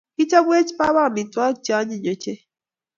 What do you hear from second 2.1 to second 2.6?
ochei